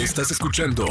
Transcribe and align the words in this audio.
Estás 0.00 0.30
escuchando 0.30 0.86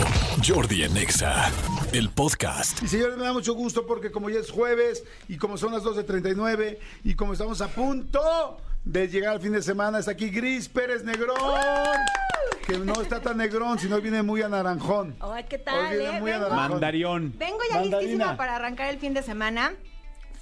Jordi 0.47 0.84
en 0.84 0.96
Exa, 0.96 1.52
el 1.94 2.09
podcast. 2.12 2.83
Y 2.83 2.88
señores, 2.88 3.17
me 3.17 3.24
da 3.24 3.33
mucho 3.33 3.55
gusto 3.55 3.88
porque 3.88 4.12
como 4.12 4.29
ya 4.29 4.39
es 4.39 4.51
jueves 4.51 5.04
y 5.28 5.38
como 5.38 5.58
son 5.58 5.74
las 5.74 5.82
12.39 5.83 6.78
y 7.04 7.16
como 7.16 7.33
estamos 7.33 7.59
a 7.61 7.69
punto 7.69 8.57
de 8.85 9.07
llegar 9.07 9.33
al 9.33 9.41
fin 9.41 9.53
de 9.53 9.63
semana, 9.63 9.97
está 9.97 10.11
aquí 10.11 10.29
Gris 10.29 10.69
Pérez 10.69 11.03
Negrón. 11.03 11.35
Que 12.67 12.77
no 12.77 13.01
está 13.01 13.19
tan 13.19 13.37
negrón, 13.37 13.79
sino 13.79 13.99
viene 13.99 14.21
muy 14.21 14.43
anaranjón. 14.43 15.16
Ay, 15.21 15.46
¿qué 15.50 15.55
Hoy 15.55 15.62
tal? 15.66 15.98
viene 15.98 16.18
eh? 16.18 16.20
muy 16.20 16.32
Vengo. 16.32 16.50
Mandarión. 16.52 17.34
vengo 17.36 17.60
ya 17.68 17.80
Mandarina. 17.80 18.00
listísima 18.02 18.38
para 18.38 18.57
arrancar 18.57 18.91
el 18.91 19.00
fin 19.00 19.16
de 19.16 19.23
semana. 19.23 19.73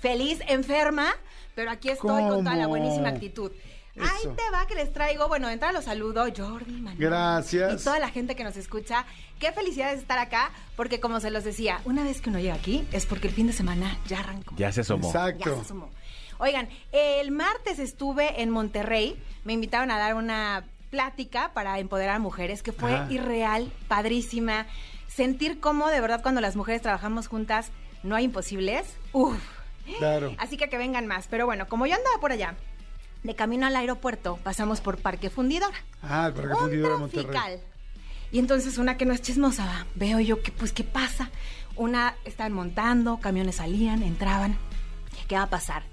Feliz, 0.01 0.39
enferma, 0.47 1.13
pero 1.55 1.71
aquí 1.71 1.89
estoy 1.89 2.21
con 2.23 2.43
toda 2.43 2.57
la 2.57 2.67
buenísima 2.67 3.07
actitud. 3.09 3.51
Ahí 3.99 4.35
te 4.35 4.49
va 4.51 4.67
que 4.67 4.75
les 4.75 4.91
traigo, 4.93 5.27
bueno, 5.27 5.47
de 5.47 5.53
entrada 5.53 5.73
los 5.73 5.85
saludo, 5.85 6.25
Jordi, 6.35 6.71
Manuel. 6.73 6.97
Gracias. 6.97 7.81
Y 7.81 7.83
toda 7.83 7.99
la 7.99 8.09
gente 8.09 8.35
que 8.35 8.43
nos 8.43 8.55
escucha. 8.57 9.05
Qué 9.39 9.51
felicidad 9.51 9.91
de 9.91 9.97
estar 9.99 10.17
acá, 10.19 10.51
porque 10.75 10.99
como 10.99 11.19
se 11.19 11.31
los 11.31 11.43
decía, 11.43 11.81
una 11.85 12.03
vez 12.03 12.21
que 12.21 12.29
uno 12.29 12.39
llega 12.39 12.55
aquí 12.55 12.87
es 12.91 13.05
porque 13.05 13.27
el 13.27 13.33
fin 13.33 13.47
de 13.47 13.53
semana 13.53 13.97
ya 14.07 14.19
arrancó. 14.19 14.55
Ya 14.57 14.71
se 14.71 14.81
asomó. 14.81 15.11
Ya 15.13 15.29
Exacto. 15.29 15.61
se 15.61 15.67
sumó. 15.69 15.89
Oigan, 16.39 16.69
el 16.91 17.31
martes 17.31 17.79
estuve 17.79 18.41
en 18.41 18.49
Monterrey, 18.51 19.19
me 19.43 19.53
invitaron 19.53 19.89
a 19.91 19.97
dar 19.97 20.13
una 20.15 20.65
plática 20.91 21.51
para 21.53 21.79
empoderar 21.79 22.15
a 22.15 22.19
mujeres 22.19 22.63
que 22.63 22.71
fue 22.71 22.93
Ajá. 22.93 23.11
irreal, 23.11 23.71
padrísima. 23.87 24.67
Sentir 25.07 25.59
cómo 25.59 25.87
de 25.89 25.99
verdad 25.99 26.21
cuando 26.21 26.41
las 26.41 26.55
mujeres 26.55 26.81
trabajamos 26.81 27.27
juntas 27.27 27.71
no 28.03 28.15
hay 28.15 28.25
imposibles. 28.25 28.85
Uf. 29.13 29.37
Claro. 29.97 30.35
Así 30.37 30.57
que 30.57 30.69
que 30.69 30.77
vengan 30.77 31.07
más. 31.07 31.27
Pero 31.27 31.45
bueno, 31.45 31.67
como 31.67 31.87
yo 31.87 31.95
andaba 31.95 32.19
por 32.19 32.31
allá, 32.31 32.55
de 33.23 33.35
camino 33.35 33.65
al 33.67 33.75
aeropuerto, 33.75 34.39
pasamos 34.43 34.81
por 34.81 34.97
Parque 34.97 35.29
Fundidora. 35.29 35.77
Ah, 36.01 36.27
el 36.27 36.33
Parque 36.33 36.53
Un 36.53 36.59
Fundidora 36.59 36.93
de 36.93 36.99
Monterrey. 36.99 37.25
trafical. 37.25 37.59
Y 38.31 38.39
entonces 38.39 38.77
una 38.77 38.97
que 38.97 39.05
no 39.05 39.13
es 39.13 39.21
chismosa, 39.21 39.65
va, 39.65 39.85
veo 39.95 40.19
yo 40.19 40.41
que 40.41 40.51
pues 40.51 40.73
qué 40.73 40.83
pasa. 40.83 41.29
Una 41.75 42.15
estaban 42.25 42.53
montando, 42.53 43.19
camiones 43.19 43.55
salían, 43.55 44.03
entraban. 44.03 44.57
¿Qué 45.27 45.35
va 45.35 45.43
a 45.43 45.49
pasar? 45.49 45.83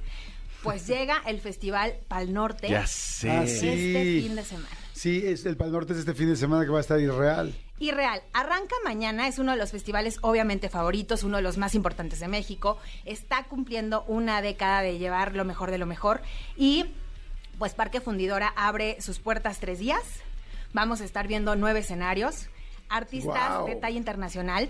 Pues 0.62 0.86
llega 0.88 1.22
el 1.26 1.40
festival 1.40 1.94
Pal 2.08 2.32
Norte 2.32 2.68
Ya 2.68 2.86
sé. 2.86 3.30
Ah, 3.30 3.46
sí. 3.46 3.68
este 3.68 4.20
fin 4.22 4.36
de 4.36 4.44
semana. 4.44 4.68
Sí, 4.92 5.22
es 5.24 5.44
el 5.46 5.56
Pal 5.56 5.72
Norte 5.72 5.92
es 5.92 5.98
este 6.00 6.14
fin 6.14 6.28
de 6.28 6.36
semana 6.36 6.64
que 6.64 6.70
va 6.70 6.78
a 6.78 6.80
estar 6.80 6.98
irreal. 7.00 7.54
Y 7.78 7.90
real, 7.90 8.22
arranca 8.32 8.74
mañana, 8.84 9.26
es 9.26 9.40
uno 9.40 9.50
de 9.52 9.58
los 9.58 9.72
festivales 9.72 10.18
obviamente 10.22 10.68
favoritos, 10.68 11.24
uno 11.24 11.38
de 11.38 11.42
los 11.42 11.58
más 11.58 11.74
importantes 11.74 12.20
de 12.20 12.28
México. 12.28 12.78
Está 13.04 13.44
cumpliendo 13.44 14.04
una 14.06 14.40
década 14.42 14.80
de 14.82 14.98
llevar 14.98 15.34
lo 15.34 15.44
mejor 15.44 15.72
de 15.72 15.78
lo 15.78 15.86
mejor. 15.86 16.22
Y 16.56 16.86
pues 17.58 17.74
Parque 17.74 18.00
Fundidora 18.00 18.52
abre 18.56 19.00
sus 19.00 19.18
puertas 19.18 19.58
tres 19.58 19.78
días. 19.78 20.02
Vamos 20.72 21.00
a 21.00 21.04
estar 21.04 21.28
viendo 21.28 21.54
nueve 21.56 21.80
escenarios, 21.80 22.48
artistas 22.88 23.66
de 23.66 23.76
talla 23.76 23.96
internacional. 23.96 24.68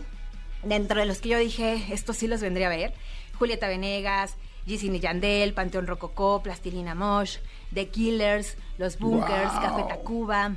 Dentro 0.63 1.01
de 1.01 1.07
los 1.07 1.21
que 1.21 1.31
yo 1.31 1.39
dije, 1.39 1.83
estos 1.93 2.17
sí 2.17 2.27
los 2.27 2.41
vendría 2.41 2.67
a 2.67 2.71
ver. 2.71 2.95
Julieta 3.39 3.69
Venegas, 3.69 4.37
Gisin 4.67 4.95
y 4.95 5.01
Yandel, 5.01 5.53
Panteón 5.53 5.87
Rococó, 5.87 6.43
Plastilina 6.43 6.95
Mosh, 6.95 7.39
The 7.73 7.89
Killers, 7.89 8.57
Los 8.79 8.99
Bunkers. 8.99 9.53
Café 9.53 9.85
Tacuba. 9.89 10.57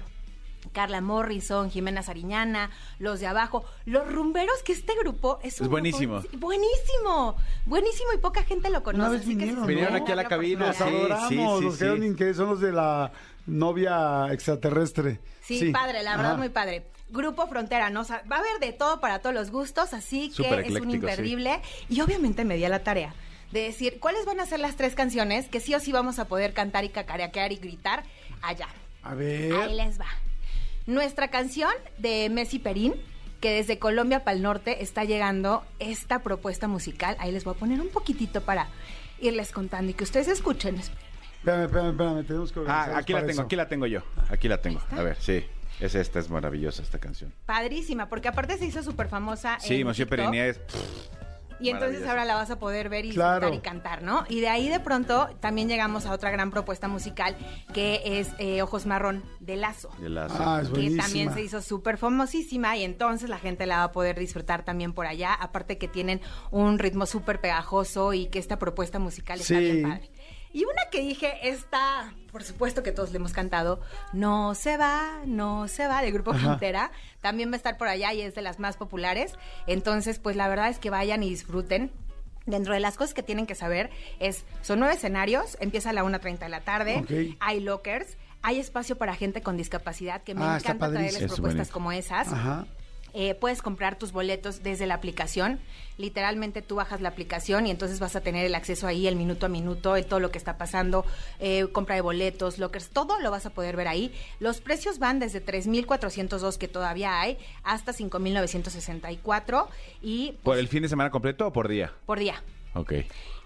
Carla 0.78 1.02
Morrison, 1.02 1.72
Jimena 1.72 2.04
Sariñana, 2.04 2.70
los 3.00 3.20
de 3.20 3.26
abajo, 3.26 3.66
los 3.88 4.08
rumberos, 4.14 4.62
que 4.62 4.74
este 4.74 4.94
grupo 5.02 5.40
es, 5.42 5.60
un 5.60 5.66
Es 5.66 5.72
buenísimo. 5.72 6.22
grupo- 6.22 6.38
buenísimo, 6.38 7.36
buenísimo 7.66 8.10
y 8.14 8.20
poca 8.20 8.44
gente 8.44 8.70
lo 8.70 8.84
conoce. 8.84 9.02
Una 9.02 9.10
vez 9.10 9.26
vinieron, 9.26 9.66
Vinieron 9.66 9.96
aquí 9.96 10.12
a 10.12 10.16
la 10.16 10.26
cabina, 10.26 10.72
Sí, 10.74 10.84
sí, 10.84 11.72
sí, 11.72 11.86
los 11.86 12.16
que 12.16 12.34
son 12.36 12.50
los 12.50 12.62
de 12.62 12.72
la 12.74 13.12
novia 13.48 14.32
extraterrestre. 14.32 15.20
Sí, 15.42 15.72
padre, 15.72 16.04
la 16.04 16.12
verdad, 16.12 16.34
Ajá. 16.34 16.38
muy 16.38 16.50
padre. 16.50 16.86
Grupo 17.10 17.48
Frontera, 17.48 17.90
¿no? 17.90 18.02
O 18.02 18.04
sea, 18.04 18.22
va 18.32 18.36
a 18.36 18.40
haber 18.40 18.60
de 18.60 18.72
todo 18.72 19.00
para 19.00 19.18
todos 19.18 19.34
los 19.34 19.50
gustos, 19.50 19.96
así 19.96 20.30
que 20.30 20.44
es 20.48 20.80
un 20.80 20.92
sí. 20.92 20.98
imperdible. 20.98 21.60
Y 21.90 22.02
obviamente 22.02 22.46
me 22.46 22.56
di 22.56 22.66
a 22.66 22.70
la 22.70 22.84
tarea 22.84 23.16
de 23.52 23.62
decir 23.62 24.00
cuáles 24.00 24.26
van 24.26 24.40
a 24.42 24.46
ser 24.46 24.60
las 24.60 24.76
tres 24.76 24.94
canciones 24.94 25.48
que 25.48 25.60
sí 25.60 25.74
o 25.74 25.80
sí 25.80 25.92
vamos 25.92 26.20
a 26.20 26.26
poder 26.26 26.54
cantar 26.54 26.84
y 26.84 26.90
cacarear 26.90 27.52
y 27.52 27.56
gritar 27.56 28.04
allá. 28.44 28.68
A 29.02 29.16
ver. 29.16 29.52
Ahí 29.56 29.74
les 29.76 30.00
va. 30.00 30.06
Nuestra 30.88 31.28
canción 31.30 31.70
de 31.98 32.30
Messi 32.30 32.60
Perín, 32.60 32.94
que 33.42 33.52
desde 33.52 33.78
Colombia 33.78 34.24
para 34.24 34.38
el 34.38 34.42
norte 34.42 34.82
está 34.82 35.04
llegando 35.04 35.64
esta 35.80 36.24
propuesta 36.24 36.68
musical. 36.70 37.16
Ahí 37.20 37.32
les 37.32 37.44
voy 37.44 37.56
a 37.56 37.58
poner 37.58 37.82
un 37.82 37.90
poquitito 37.90 38.42
para 38.42 38.70
irles 39.20 39.52
contando 39.52 39.92
y 39.92 39.94
que 39.94 40.06
ustedes 40.06 40.30
escuchen. 40.30 40.76
Espérame, 40.78 41.66
espérame, 41.66 41.90
espérame, 41.92 42.26
tenemos 42.26 42.52
que 42.52 42.62
Ah, 42.68 42.98
aquí 42.98 43.12
la 43.14 43.20
tengo, 43.20 43.32
eso. 43.32 43.42
aquí 43.42 43.56
la 43.58 43.68
tengo 43.68 43.86
yo. 43.86 44.02
Aquí 44.30 44.48
la 44.48 44.62
tengo. 44.62 44.82
A 44.92 45.02
ver, 45.04 45.18
sí. 45.20 45.46
Es 45.80 45.94
esta, 45.94 46.20
es 46.20 46.30
maravillosa 46.30 46.82
esta 46.82 47.00
canción. 47.00 47.32
Padrísima, 47.46 48.08
porque 48.10 48.30
aparte 48.30 48.58
se 48.58 48.66
hizo 48.66 48.82
súper 48.82 49.10
famosa. 49.10 49.60
Sí, 49.60 49.82
en 49.82 49.88
Monsieur 49.88 50.10
TikTok. 50.10 50.26
Periné 50.26 50.50
es... 50.50 50.60
Y 51.60 51.70
entonces 51.70 52.08
ahora 52.08 52.24
la 52.26 52.36
vas 52.36 52.52
a 52.52 52.60
poder 52.60 52.90
ver 52.90 53.06
y 53.06 53.12
Claro. 53.14 53.54
y 53.54 53.60
cantar, 53.60 54.04
¿no? 54.04 54.26
Y 54.30 54.40
de 54.42 54.50
ahí 54.50 54.70
de 54.70 54.80
pronto 54.80 55.30
también 55.40 55.68
llegamos 55.68 56.06
a 56.06 56.12
otra 56.12 56.30
gran 56.32 56.52
propuesta 56.52 56.88
musical 56.88 57.36
que 57.74 58.02
es 58.20 58.30
eh, 58.40 58.62
Ojos 58.62 58.86
Marrón 58.86 59.24
de 59.40 59.56
Lazo. 59.58 59.90
de 60.00 60.10
las- 60.10 60.32
Ah, 60.40 60.60
es 60.62 60.68
que 60.68 60.74
buenísima. 60.74 61.04
también 61.04 61.34
se 61.34 61.42
hizo 61.42 61.62
súper 61.62 61.98
famosísima 61.98 62.78
y 62.78 62.84
entonces 62.84 63.30
la 63.30 63.40
gente 63.40 63.66
la 63.66 63.78
va 63.78 63.84
a 63.86 63.92
poder 63.92 64.20
disfrutar 64.20 64.64
también 64.64 64.94
por 64.94 65.08
allá, 65.08 65.34
aparte 65.34 65.78
que 65.78 65.88
tienen 65.88 66.22
un 66.52 66.80
ritmo 66.80 67.06
súper 67.06 67.42
pegajoso 67.42 68.14
y 68.14 68.28
que 68.28 68.40
esta 68.40 68.60
propuesta 68.60 69.00
musical 69.00 69.40
está 69.40 69.56
Sí. 69.56 69.60
bien 69.60 69.82
padre. 69.84 70.12
Y 70.54 70.64
una 70.64 70.82
que 70.92 71.02
dije, 71.02 71.50
esta, 71.50 72.14
por 72.38 72.44
supuesto 72.44 72.84
que 72.84 72.92
todos 72.92 73.10
le 73.10 73.16
hemos 73.18 73.34
cantado, 73.34 73.80
No 74.14 74.54
se 74.54 74.78
va, 74.78 75.22
no 75.26 75.68
se 75.68 75.88
va, 75.88 76.04
del 76.04 76.14
Grupo 76.14 76.36
Frontera, 76.36 76.92
también 77.20 77.50
va 77.50 77.54
a 77.54 77.58
estar 77.58 77.80
por 77.80 77.88
allá 77.88 78.14
y 78.14 78.22
es 78.22 78.36
de 78.36 78.44
las 78.44 78.60
más 78.60 78.78
populares. 78.78 79.34
Entonces, 79.66 80.20
pues 80.20 80.36
la 80.36 80.48
verdad 80.48 80.70
es 80.70 80.78
que 80.78 80.92
vayan 80.92 81.24
y 81.24 81.30
disfruten. 81.32 81.92
Dentro 82.46 82.76
de 82.76 82.80
las 82.80 82.96
cosas 82.96 83.16
que 83.16 83.24
tienen 83.24 83.48
que 83.48 83.56
saber 83.56 83.90
es, 84.20 84.46
son 84.62 84.78
nueve 84.78 84.94
escenarios, 84.94 85.58
empieza 85.62 85.90
a 85.90 85.94
la 85.94 86.04
1.30 86.04 86.38
de 86.38 86.50
la 86.50 86.62
tarde, 86.62 87.36
hay 87.40 87.60
lockers, 87.60 88.18
hay 88.44 88.60
espacio 88.60 89.00
para 89.00 89.16
gente 89.16 89.42
con 89.42 89.58
discapacidad, 89.58 90.22
que 90.22 90.36
me 90.36 90.44
Ah, 90.44 90.58
encanta 90.60 90.92
traerles. 90.92 91.24
Es 91.24 91.32
propuestas 91.34 91.70
como 91.72 91.92
esas. 91.92 92.32
Ajá. 92.32 92.68
Eh, 93.20 93.34
puedes 93.34 93.64
comprar 93.64 93.98
tus 93.98 94.12
boletos 94.12 94.62
desde 94.62 94.86
la 94.86 94.94
aplicación. 94.94 95.60
Literalmente 95.98 96.62
tú 96.62 96.76
bajas 96.76 97.02
la 97.02 97.10
aplicación 97.10 97.66
y 97.66 97.72
entonces 97.72 98.00
vas 98.00 98.16
a 98.16 98.22
tener 98.22 98.46
el 98.46 98.54
acceso 98.54 98.86
ahí, 98.86 99.08
el 99.08 99.16
minuto 99.16 99.48
a 99.48 99.50
minuto, 99.50 99.96
el, 99.96 100.06
todo 100.06 100.20
lo 100.20 100.30
que 100.30 100.38
está 100.38 100.60
pasando, 100.60 101.04
eh, 101.40 101.66
compra 101.72 101.96
de 101.96 102.02
boletos, 102.02 102.60
lockers, 102.60 102.90
todo 102.90 103.20
lo 103.20 103.32
vas 103.32 103.48
a 103.48 103.50
poder 103.50 103.76
ver 103.76 103.88
ahí. 103.88 104.14
Los 104.40 104.62
precios 104.62 105.00
van 105.00 105.18
desde 105.18 105.44
3.402 105.44 106.60
que 106.60 106.68
todavía 106.68 107.20
hay 107.20 107.40
hasta 107.64 107.92
5.964 107.92 109.68
y 110.04 110.34
¿Por 110.34 110.42
pues, 110.44 110.60
el 110.60 110.68
fin 110.68 110.84
de 110.84 110.90
semana 110.90 111.10
completo 111.10 111.48
o 111.48 111.52
por 111.52 111.68
día? 111.68 111.92
por 112.06 112.20
día. 112.20 112.44
Ok. 112.78 112.94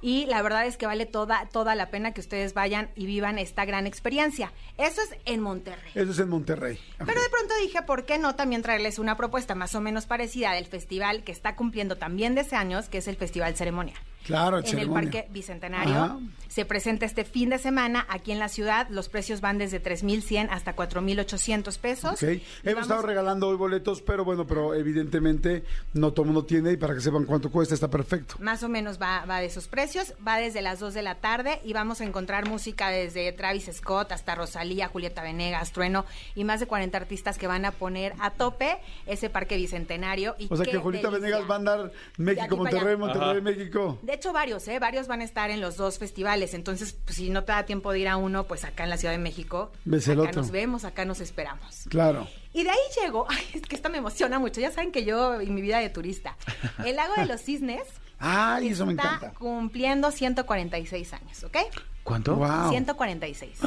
Y 0.01 0.25
la 0.25 0.41
verdad 0.41 0.65
es 0.65 0.77
que 0.77 0.87
vale 0.87 1.05
toda, 1.05 1.47
toda 1.49 1.75
la 1.75 1.91
pena 1.91 2.11
que 2.11 2.21
ustedes 2.21 2.53
vayan 2.53 2.89
y 2.95 3.05
vivan 3.05 3.37
esta 3.37 3.65
gran 3.65 3.85
experiencia. 3.85 4.51
Eso 4.77 5.01
es 5.01 5.15
en 5.25 5.41
Monterrey. 5.41 5.91
Eso 5.93 6.11
es 6.11 6.19
en 6.19 6.29
Monterrey. 6.29 6.79
Pero 6.97 7.21
de 7.21 7.29
pronto 7.29 7.53
dije, 7.61 7.83
¿por 7.83 8.05
qué 8.05 8.17
no 8.17 8.35
también 8.35 8.63
traerles 8.63 8.97
una 8.97 9.15
propuesta 9.15 9.53
más 9.53 9.75
o 9.75 9.81
menos 9.81 10.07
parecida 10.07 10.53
del 10.53 10.65
festival 10.65 11.23
que 11.23 11.31
está 11.31 11.55
cumpliendo 11.55 11.97
también 11.97 12.33
de 12.33 12.41
ese 12.41 12.55
años, 12.55 12.89
que 12.89 12.97
es 12.97 13.07
el 13.07 13.15
Festival 13.15 13.55
Ceremonial? 13.55 13.99
Claro, 14.25 14.59
en 14.59 14.65
ceremonia. 14.65 15.03
el 15.09 15.11
Parque 15.15 15.27
Bicentenario. 15.31 15.93
Ajá. 15.95 16.19
Se 16.47 16.65
presenta 16.65 17.05
este 17.05 17.23
fin 17.23 17.49
de 17.49 17.57
semana 17.57 18.05
aquí 18.09 18.31
en 18.33 18.39
la 18.39 18.49
ciudad. 18.49 18.87
Los 18.89 19.07
precios 19.07 19.39
van 19.39 19.57
desde 19.57 19.81
3.100 19.81 20.49
hasta 20.51 20.75
4.800 20.75 21.77
pesos. 21.79 22.13
Ok. 22.13 22.23
Y 22.23 22.25
Hemos 22.27 22.41
vamos- 22.65 22.81
estado 22.81 23.01
regalando 23.03 23.47
hoy 23.47 23.55
boletos, 23.55 24.01
pero 24.01 24.25
bueno, 24.25 24.45
pero 24.45 24.73
evidentemente 24.75 25.63
no 25.93 26.11
todo 26.11 26.23
el 26.23 26.31
mundo 26.33 26.45
tiene 26.45 26.71
y 26.73 26.77
para 26.77 26.93
que 26.93 26.99
sepan 27.01 27.25
cuánto 27.25 27.49
cuesta 27.51 27.73
está 27.73 27.89
perfecto. 27.89 28.35
Más 28.39 28.63
o 28.63 28.69
menos 28.69 28.99
va, 29.01 29.25
va 29.25 29.39
de 29.39 29.45
esos 29.45 29.67
precios, 29.67 30.13
va 30.27 30.37
desde 30.37 30.61
las 30.61 30.79
2 30.79 30.93
de 30.93 31.01
la 31.03 31.15
tarde 31.15 31.59
y 31.63 31.73
vamos 31.73 32.01
a 32.01 32.03
encontrar 32.03 32.47
música 32.49 32.89
desde 32.89 33.31
Travis 33.31 33.69
Scott 33.71 34.11
hasta 34.11 34.35
Rosalía, 34.35 34.87
Julieta 34.89 35.23
Venegas, 35.23 35.71
Trueno 35.71 36.05
y 36.35 36.43
más 36.43 36.59
de 36.59 36.67
40 36.67 36.97
artistas 36.97 37.37
que 37.37 37.47
van 37.47 37.63
a 37.65 37.71
poner 37.71 38.13
a 38.19 38.31
tope 38.31 38.77
ese 39.05 39.29
parque 39.29 39.55
bicentenario. 39.57 40.35
Y 40.37 40.47
O 40.51 40.55
sea 40.57 40.65
que 40.65 40.77
Julieta 40.77 41.09
delicia. 41.09 41.27
Venegas 41.29 41.49
va 41.49 41.55
a 41.55 41.57
andar 41.57 41.91
México, 42.17 42.57
Monterrey. 42.57 42.97
Monterrey, 42.97 43.29
Ajá. 43.31 43.41
México. 43.41 43.99
De 44.01 44.10
hecho, 44.13 44.33
varios, 44.33 44.67
¿eh? 44.67 44.79
Varios 44.79 45.07
van 45.07 45.21
a 45.21 45.23
estar 45.23 45.51
en 45.51 45.61
los 45.61 45.77
dos 45.77 45.99
festivales. 45.99 46.53
Entonces, 46.53 46.93
pues, 46.93 47.15
si 47.17 47.29
no 47.29 47.43
te 47.43 47.51
da 47.51 47.65
tiempo 47.65 47.91
de 47.91 47.99
ir 47.99 48.07
a 48.07 48.17
uno, 48.17 48.45
pues 48.45 48.63
acá 48.63 48.83
en 48.83 48.89
la 48.89 48.97
Ciudad 48.97 49.13
de 49.13 49.19
México. 49.19 49.71
Ves 49.85 50.07
el 50.07 50.19
acá 50.19 50.29
otro. 50.29 50.41
nos 50.41 50.51
vemos, 50.51 50.83
acá 50.85 51.05
nos 51.05 51.19
esperamos. 51.19 51.85
Claro. 51.89 52.27
Y 52.53 52.63
de 52.63 52.69
ahí 52.69 52.79
llego, 53.01 53.25
ay, 53.29 53.43
es 53.53 53.61
que 53.63 53.75
esta 53.75 53.89
me 53.89 53.97
emociona 53.99 54.39
mucho. 54.39 54.61
Ya 54.61 54.71
saben 54.71 54.91
que 54.91 55.05
yo 55.05 55.41
y 55.41 55.47
mi 55.49 55.61
vida 55.61 55.79
de 55.79 55.89
turista. 55.89 56.37
El 56.85 56.95
lago 56.95 57.13
de 57.15 57.25
los 57.25 57.41
cisnes 57.41 57.83
Ay, 58.23 58.67
eso 58.67 58.85
me 58.85 58.93
está 58.93 59.15
encanta. 59.15 59.33
cumpliendo 59.33 60.11
146 60.11 61.13
años, 61.13 61.43
¿ok? 61.43 61.57
¿Cuánto? 62.03 62.35
Wow. 62.35 62.69
146. 62.69 63.59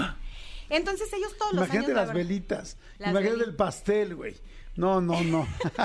Entonces 0.69 1.13
ellos 1.13 1.37
todos 1.37 1.53
los 1.53 1.65
Imagínate 1.65 1.93
años... 1.93 1.97
la 1.97 2.07
las 2.07 2.15
velitas. 2.15 2.77
Las 2.99 3.11
Imagínate 3.11 3.31
velitas. 3.31 3.49
el 3.49 3.57
pastel, 3.57 4.15
güey. 4.15 4.37
No, 4.77 5.01
no, 5.01 5.23
no. 5.23 5.47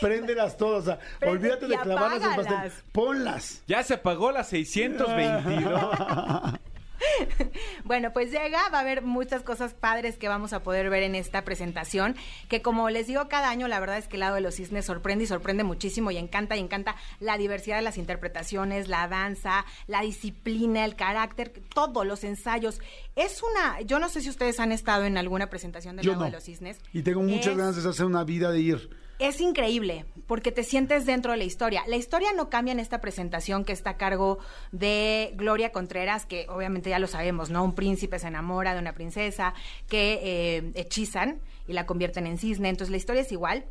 Préndelas 0.00 0.56
todas. 0.56 0.82
O 0.82 0.86
sea, 0.86 0.98
Prende 1.20 1.38
olvídate 1.38 1.68
de 1.68 1.78
clavarlas 1.78 2.22
en 2.22 2.30
el 2.30 2.36
pastel. 2.36 2.72
Ponlas. 2.92 3.62
Ya 3.66 3.82
se 3.84 3.98
pagó 3.98 4.32
la 4.32 4.44
622. 4.44 6.58
Bueno, 7.84 8.12
pues 8.12 8.30
llega, 8.30 8.68
va 8.70 8.78
a 8.78 8.80
haber 8.80 9.02
muchas 9.02 9.42
cosas 9.42 9.74
padres 9.74 10.18
que 10.18 10.28
vamos 10.28 10.52
a 10.52 10.62
poder 10.62 10.90
ver 10.90 11.02
en 11.02 11.14
esta 11.14 11.44
presentación, 11.44 12.16
que 12.48 12.60
como 12.62 12.90
les 12.90 13.06
digo 13.06 13.28
cada 13.28 13.48
año, 13.50 13.68
la 13.68 13.80
verdad 13.80 13.98
es 13.98 14.08
que 14.08 14.16
el 14.16 14.20
lado 14.20 14.34
de 14.34 14.40
los 14.40 14.56
cisnes 14.56 14.84
sorprende 14.84 15.24
y 15.24 15.26
sorprende 15.26 15.64
muchísimo 15.64 16.10
y 16.10 16.16
encanta 16.18 16.56
y 16.56 16.60
encanta 16.60 16.96
la 17.20 17.38
diversidad 17.38 17.76
de 17.76 17.82
las 17.82 17.98
interpretaciones, 17.98 18.88
la 18.88 19.08
danza, 19.08 19.64
la 19.86 20.02
disciplina, 20.02 20.84
el 20.84 20.96
carácter, 20.96 21.52
todos 21.74 22.06
los 22.06 22.24
ensayos. 22.24 22.80
Es 23.16 23.42
una, 23.42 23.80
yo 23.82 23.98
no 23.98 24.08
sé 24.08 24.20
si 24.20 24.28
ustedes 24.30 24.60
han 24.60 24.72
estado 24.72 25.04
en 25.04 25.16
alguna 25.18 25.48
presentación 25.48 25.96
del 25.96 26.04
Yo 26.04 26.12
lado 26.12 26.24
no. 26.24 26.30
de 26.30 26.36
los 26.36 26.44
cisnes. 26.44 26.78
Y 26.92 27.02
tengo 27.02 27.22
muchas 27.22 27.52
Es- 27.52 27.56
ganas 27.56 27.82
de 27.82 27.88
hacer 27.88 28.06
una 28.06 28.24
vida 28.24 28.50
de 28.50 28.60
ir. 28.60 28.90
Es 29.18 29.40
increíble 29.40 30.04
porque 30.26 30.52
te 30.52 30.62
sientes 30.62 31.06
dentro 31.06 31.32
de 31.32 31.38
la 31.38 31.44
historia. 31.44 31.82
La 31.86 31.96
historia 31.96 32.32
no 32.32 32.50
cambia 32.50 32.72
en 32.72 32.80
esta 32.80 33.00
presentación 33.00 33.64
que 33.64 33.72
está 33.72 33.90
a 33.90 33.96
cargo 33.96 34.38
de 34.72 35.32
Gloria 35.34 35.72
Contreras, 35.72 36.26
que 36.26 36.46
obviamente 36.48 36.90
ya 36.90 36.98
lo 36.98 37.06
sabemos, 37.06 37.50
¿no? 37.50 37.64
Un 37.64 37.74
príncipe 37.74 38.18
se 38.18 38.28
enamora 38.28 38.74
de 38.74 38.80
una 38.80 38.92
princesa 38.92 39.54
que 39.88 40.20
eh, 40.22 40.72
hechizan 40.74 41.40
y 41.66 41.72
la 41.72 41.86
convierten 41.86 42.26
en 42.26 42.38
cisne. 42.38 42.68
Entonces 42.68 42.90
la 42.90 42.98
historia 42.98 43.22
es 43.22 43.32
igual. 43.32 43.64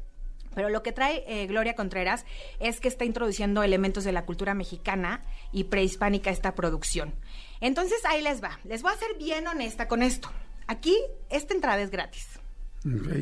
Pero 0.53 0.69
lo 0.69 0.81
que 0.81 0.91
trae 0.91 1.23
eh, 1.27 1.45
Gloria 1.45 1.75
Contreras 1.75 2.25
es 2.59 2.79
que 2.79 2.88
está 2.88 3.05
introduciendo 3.05 3.61
elementos 3.61 4.03
de 4.03 4.11
la 4.11 4.25
cultura 4.25 4.55
mexicana 4.55 5.21
y 5.51 5.65
prehispánica 5.65 6.31
a 6.31 6.33
esta 6.33 6.55
producción. 6.55 7.13
Entonces 7.61 8.03
ahí 8.05 8.23
les 8.23 8.43
va. 8.43 8.59
Les 8.63 8.81
voy 8.81 8.91
a 8.91 8.97
ser 8.97 9.15
bien 9.19 9.45
honesta 9.47 9.88
con 9.88 10.01
esto. 10.01 10.31
Aquí 10.65 10.97
esta 11.29 11.53
entrada 11.53 11.81
es 11.83 11.91
gratis 11.91 12.39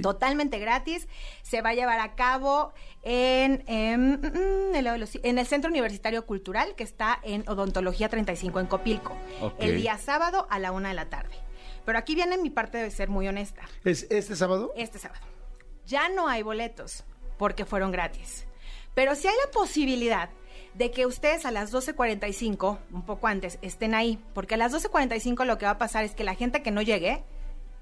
Totalmente 0.01 0.59
gratis. 0.59 1.07
Se 1.41 1.61
va 1.61 1.69
a 1.69 1.73
llevar 1.73 1.99
a 1.99 2.15
cabo 2.15 2.73
en, 3.03 3.63
em, 3.67 4.19
mm, 4.21 4.75
el- 4.75 4.99
los- 4.99 5.17
en 5.23 5.37
el 5.39 5.45
Centro 5.47 5.69
Universitario 5.69 6.25
Cultural, 6.25 6.75
que 6.75 6.83
está 6.83 7.19
en 7.23 7.47
Odontología 7.47 8.09
35 8.09 8.59
en 8.59 8.67
Copilco, 8.67 9.15
el 9.59 9.77
día 9.77 9.97
sábado 9.97 10.47
a 10.49 10.59
la 10.59 10.71
una 10.71 10.89
de 10.89 10.95
la 10.95 11.09
tarde. 11.09 11.35
Pero 11.85 11.97
aquí 11.99 12.15
viene 12.15 12.37
mi 12.37 12.49
parte 12.49 12.77
de 12.79 12.89
ser 12.91 13.09
muy 13.09 13.27
honesta. 13.27 13.61
¿Es 13.83 14.07
este 14.09 14.35
sábado? 14.35 14.71
Este 14.75 14.97
sábado. 14.99 15.21
Ya 15.85 16.09
no 16.09 16.27
hay 16.27 16.41
boletos 16.41 17.03
porque 17.37 17.63
fueron 17.65 17.91
gratis. 17.91 18.45
Pero 18.95 19.13
si 19.15 19.27
hay 19.27 19.35
la 19.45 19.51
posibilidad 19.51 20.29
de 20.73 20.89
que 20.91 21.05
ustedes 21.05 21.45
a 21.45 21.51
las 21.51 21.71
12.45, 21.71 22.79
un 22.91 23.05
poco 23.05 23.27
antes, 23.27 23.59
estén 23.61 23.93
ahí, 23.93 24.19
porque 24.33 24.55
a 24.55 24.57
las 24.57 24.71
12.45 24.73 25.45
lo 25.45 25.57
que 25.57 25.65
va 25.65 25.71
a 25.73 25.77
pasar 25.77 26.03
es 26.03 26.15
que 26.15 26.23
la 26.23 26.33
gente 26.35 26.63
que 26.63 26.71
no 26.71 26.81
llegue, 26.81 27.23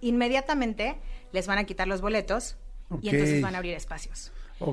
inmediatamente 0.02 0.98
les 1.34 1.46
van 1.48 1.58
a 1.58 1.66
quitar 1.66 1.88
los 1.88 2.00
boletos 2.00 2.56
y 3.02 3.10
entonces 3.10 3.42
van 3.42 3.56
a 3.56 3.58
abrir 3.58 3.74
espacios. 3.74 4.32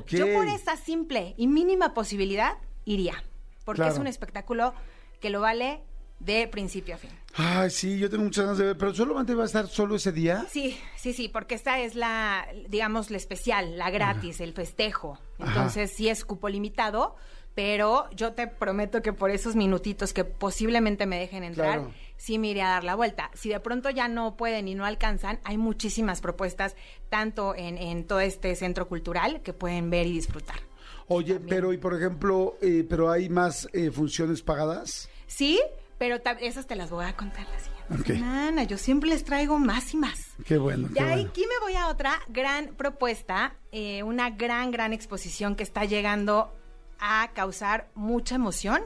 Yo 0.09 0.33
por 0.33 0.47
esa 0.47 0.77
simple 0.77 1.35
y 1.37 1.49
mínima 1.49 1.95
posibilidad 1.95 2.57
iría, 2.85 3.25
porque 3.65 3.79
Claro. 3.81 3.93
es 3.95 3.99
un 3.99 4.07
espectáculo 4.07 4.73
que 5.21 5.31
lo 5.31 5.41
vale 5.41 5.81
de 6.21 6.47
principio 6.49 6.95
a 6.95 6.99
fin. 6.99 7.11
Ay, 7.35 7.71
sí, 7.71 7.99
yo 7.99 8.11
tengo 8.11 8.25
muchas 8.25 8.45
ganas 8.45 8.59
de 8.59 8.67
ver, 8.67 8.77
pero 8.79 8.95
solamente 8.95 9.35
va 9.35 9.45
a 9.45 9.47
estar 9.47 9.67
solo 9.69 9.97
ese 9.97 10.13
día. 10.13 10.45
Sí, 10.51 10.79
sí, 10.97 11.13
sí, 11.15 11.29
porque 11.29 11.55
esta 11.55 11.81
es 11.81 11.95
la, 11.95 12.47
digamos, 12.69 13.11
la 13.11 13.17
especial, 13.17 13.79
la 13.79 13.91
gratis, 13.91 14.41
el 14.41 14.53
festejo. 14.53 15.19
Entonces 15.39 15.93
sí 15.97 16.09
es 16.11 16.25
cupo 16.27 16.49
limitado, 16.51 17.17
pero 17.55 18.11
yo 18.11 18.35
te 18.35 18.47
prometo 18.47 19.01
que 19.01 19.13
por 19.15 19.31
esos 19.31 19.57
minutitos 19.57 20.13
que 20.13 20.25
posiblemente 20.25 21.07
me 21.07 21.19
dejen 21.19 21.43
entrar, 21.43 21.79
Claro. 21.79 21.95
Sí 22.21 22.39
me 22.39 22.49
iré 22.49 22.61
a 22.61 22.69
dar 22.69 22.85
la 22.85 22.95
vuelta. 22.95 23.31
Si 23.33 23.49
de 23.49 23.59
pronto 23.61 23.89
ya 23.89 24.07
no 24.07 24.37
pueden 24.37 24.69
y 24.69 24.75
no 24.75 24.85
alcanzan, 24.85 25.41
hay 25.43 25.57
muchísimas 25.57 26.21
propuestas, 26.21 26.77
tanto 27.09 27.55
en, 27.57 27.79
en 27.79 28.07
todo 28.07 28.21
este 28.21 28.55
centro 28.57 28.87
cultural, 28.89 29.41
que 29.41 29.55
pueden 29.55 29.89
ver 29.89 30.07
y 30.07 30.13
disfrutar. 30.13 30.61
Oye, 31.09 31.41
pero 31.41 31.73
y 31.73 31.79
por 31.79 31.95
ejemplo, 31.95 32.59
eh, 32.61 32.85
pero 32.89 33.11
hay 33.11 33.31
más 33.31 33.69
eh, 33.73 33.91
funciones 33.91 34.43
pagadas. 34.43 35.09
Sí, 35.27 35.61
pero 35.99 36.21
esas 36.41 36.67
te 36.67 36.77
las 36.77 36.91
voy 36.91 37.07
a 37.07 37.17
contar 37.17 37.47
la 37.49 37.59
siguiente 37.59 38.15
semana. 38.15 38.65
Yo 38.65 38.77
siempre 38.77 39.09
les 39.09 39.25
traigo 39.25 39.59
más 39.59 39.93
y 39.95 39.97
más. 39.97 40.19
Qué 40.45 40.59
bueno, 40.59 40.89
qué 40.95 41.03
bueno. 41.03 41.29
aquí 41.29 41.41
me 41.41 41.59
voy 41.63 41.75
a 41.75 41.89
otra 41.89 42.13
gran 42.29 42.75
propuesta, 42.75 43.57
eh, 43.73 44.03
una 44.03 44.31
gran, 44.31 44.71
gran 44.71 44.93
exposición 44.93 45.57
que 45.57 45.63
está 45.63 45.85
llegando 45.87 46.53
a 46.99 47.31
causar 47.35 47.89
mucha 47.95 48.35
emoción 48.35 48.83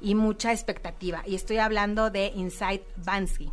y 0.00 0.14
mucha 0.14 0.52
expectativa. 0.52 1.22
Y 1.26 1.34
estoy 1.34 1.58
hablando 1.58 2.10
de 2.10 2.32
Inside 2.34 2.84
Bansky. 2.96 3.50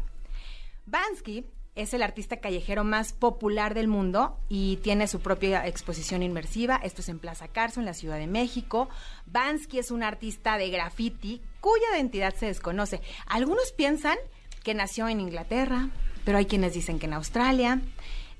Bansky 0.85 1.45
es 1.77 1.93
el 1.93 2.01
artista 2.01 2.37
callejero 2.37 2.83
más 2.83 3.13
popular 3.13 3.75
del 3.75 3.87
mundo 3.87 4.39
y 4.49 4.77
tiene 4.77 5.07
su 5.07 5.19
propia 5.19 5.67
exposición 5.67 6.23
inmersiva. 6.23 6.79
Esto 6.83 7.01
es 7.01 7.09
en 7.09 7.19
Plaza 7.19 7.47
Carso, 7.47 7.79
en 7.79 7.85
la 7.85 7.93
Ciudad 7.93 8.17
de 8.17 8.25
México. 8.25 8.89
Bansky 9.27 9.77
es 9.77 9.91
un 9.91 10.01
artista 10.01 10.57
de 10.57 10.71
graffiti 10.71 11.41
cuya 11.61 11.85
identidad 11.93 12.33
se 12.33 12.47
desconoce. 12.47 13.01
Algunos 13.27 13.71
piensan 13.73 14.17
que 14.63 14.73
nació 14.73 15.07
en 15.07 15.19
Inglaterra, 15.19 15.89
pero 16.25 16.39
hay 16.39 16.45
quienes 16.45 16.73
dicen 16.73 16.97
que 16.97 17.05
en 17.05 17.13
Australia. 17.13 17.79